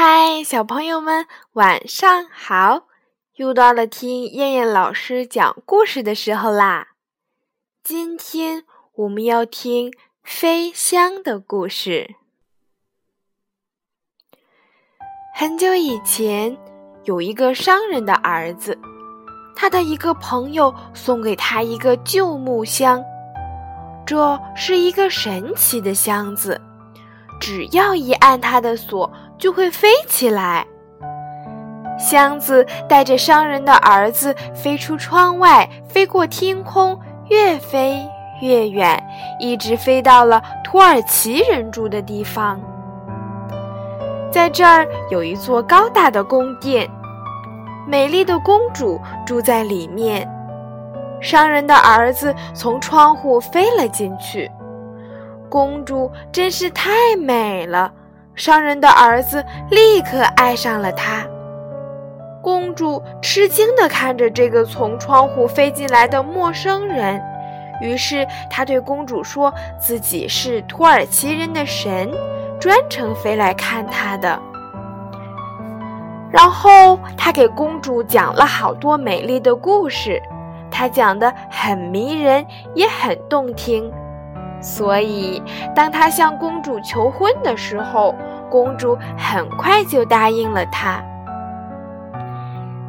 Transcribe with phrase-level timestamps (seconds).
[0.00, 2.84] 嗨，小朋友们，晚上好！
[3.34, 6.90] 又到了听燕燕老师讲故事的时候啦。
[7.82, 8.62] 今天
[8.94, 9.92] 我们要听
[10.22, 12.14] 飞香的故事。
[15.34, 16.56] 很久以前，
[17.02, 18.78] 有一个商人的儿子，
[19.56, 23.02] 他的一个朋友送给他一个旧木箱，
[24.06, 26.60] 这是一个神奇的箱子，
[27.38, 29.10] 只要一按它的锁。
[29.38, 30.66] 就会飞起来。
[31.96, 36.98] 箱子带着商人的儿子飞出窗外，飞过天空，
[37.28, 38.04] 越飞
[38.42, 39.00] 越远，
[39.38, 42.60] 一直飞到了土耳其人住的地方。
[44.30, 46.88] 在这儿有一座高大的宫殿，
[47.86, 50.28] 美丽的公主住在里面。
[51.20, 54.48] 商人的儿子从窗户飞了进去，
[55.48, 57.92] 公主真是太美了。
[58.34, 61.26] 商人的儿子立刻爱上了她。
[62.40, 67.20] 公主吃惊地看着这个从窗户飞进来的陌生人，
[67.80, 72.08] 于是她对公主说自己是土耳其人的神，
[72.60, 74.40] 专程飞来看她的。
[76.30, 80.22] 然后她给公主讲了好多美丽的故事，
[80.70, 83.92] 她讲的很迷人，也很动听。
[84.60, 85.42] 所以，
[85.74, 88.14] 当他向公主求婚的时候，
[88.50, 91.02] 公主很快就答应了他。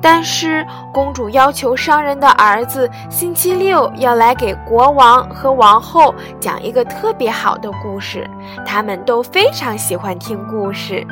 [0.00, 8.28] 但是，公主要求商人的儿子星期六要来给国王和王后讲一个特别好的故事，
[8.64, 11.04] 他们都非常喜欢听故事，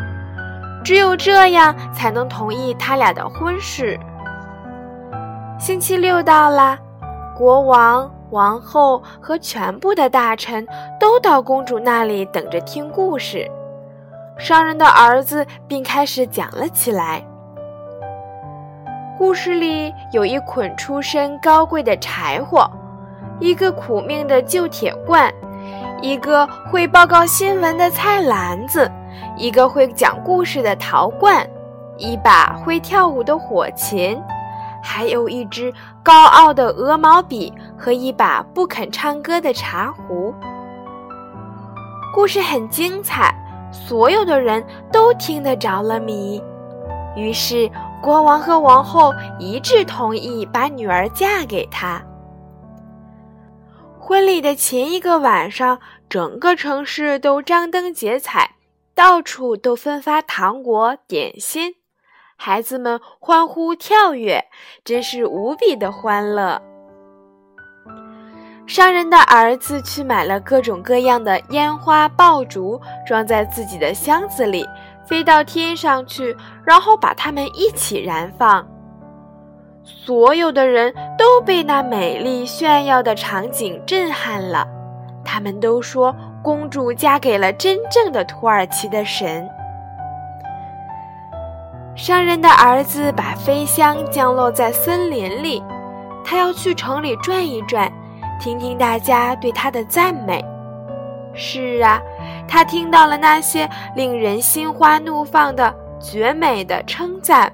[0.84, 3.98] 只有这样才能同意他俩的婚事。
[5.58, 6.78] 星期六到了，
[7.36, 8.08] 国王。
[8.30, 10.66] 王后和全部的大臣
[10.98, 13.48] 都到公主那里等着听故事，
[14.38, 17.24] 商人的儿子便开始讲了起来。
[19.16, 22.68] 故事里有一捆出身高贵的柴火，
[23.40, 25.32] 一个苦命的旧铁罐，
[26.02, 28.90] 一个会报告新闻的菜篮子，
[29.36, 31.48] 一个会讲故事的陶罐，
[31.96, 34.20] 一把会跳舞的火琴。
[34.86, 40.32] 还有一支高傲的鹅毛笔和一把不肯唱歌的茶壶。
[42.14, 43.34] 故事很精彩，
[43.72, 46.40] 所有的人都听得着了迷。
[47.16, 47.68] 于是
[48.00, 52.00] 国王和王后一致同意把女儿嫁给他。
[53.98, 58.52] 婚礼的前一个晚上，整个城市都张灯结彩，
[58.94, 61.74] 到处都分发糖果点心。
[62.36, 64.44] 孩子们欢呼跳跃，
[64.84, 66.60] 真是无比的欢乐。
[68.66, 74.68] 商人的儿子去买了各种各样的烟花爆竹，装在自己的箱子里，
[75.06, 78.66] 飞到天上去，然后把它们一起燃放。
[79.84, 84.66] 所有的人都被那美丽炫耀的场景震撼了，
[85.24, 89.48] 他们都说公主嫁给了真正的土耳其的神。
[91.96, 95.62] 商人的儿子把飞箱降落在森林里，
[96.22, 97.90] 他要去城里转一转，
[98.38, 100.44] 听听大家对他的赞美。
[101.34, 101.98] 是啊，
[102.46, 107.50] 他听到了那些令人心花怒放的绝美的称赞，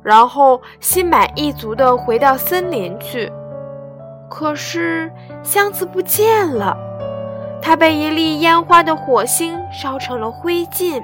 [0.00, 3.30] 然后心满意足地回到森林去。
[4.30, 5.12] 可是
[5.42, 6.76] 箱子不见了，
[7.60, 11.02] 它被一粒烟花的火星烧成了灰烬。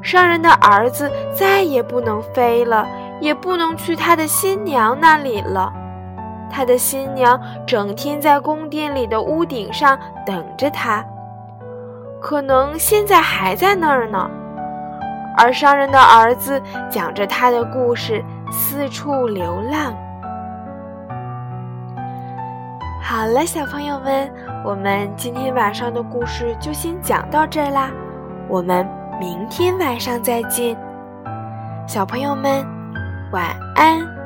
[0.00, 2.86] 商人的儿子再也不能飞了，
[3.20, 5.72] 也不能去他的新娘那里了。
[6.50, 11.04] 他的新娘整天在宫殿里的屋顶上等着他，
[12.20, 14.30] 可能现在还在那儿呢。
[15.36, 16.60] 而商人的儿子
[16.90, 19.94] 讲着他的故事，四处流浪。
[23.02, 24.32] 好了，小朋友们，
[24.64, 27.90] 我们今天晚上的故事就先讲到这啦，
[28.48, 28.97] 我们。
[29.18, 30.76] 明天晚上再见，
[31.88, 32.64] 小朋友们，
[33.32, 34.17] 晚安。